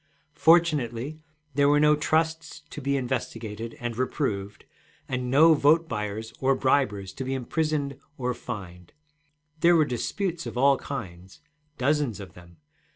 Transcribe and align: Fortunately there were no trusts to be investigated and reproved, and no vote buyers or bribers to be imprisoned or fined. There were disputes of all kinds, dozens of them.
Fortunately 0.33 1.21
there 1.53 1.69
were 1.69 1.79
no 1.79 1.95
trusts 1.95 2.61
to 2.71 2.81
be 2.81 2.97
investigated 2.97 3.77
and 3.79 3.95
reproved, 3.95 4.65
and 5.07 5.29
no 5.29 5.53
vote 5.53 5.87
buyers 5.87 6.33
or 6.39 6.55
bribers 6.57 7.13
to 7.15 7.23
be 7.23 7.35
imprisoned 7.35 7.99
or 8.17 8.33
fined. 8.33 8.93
There 9.59 9.75
were 9.75 9.85
disputes 9.85 10.47
of 10.47 10.57
all 10.57 10.77
kinds, 10.79 11.41
dozens 11.77 12.19
of 12.19 12.33
them. 12.33 12.57